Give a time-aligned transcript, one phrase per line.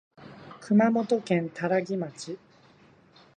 [0.61, 2.39] 熊本県多良木町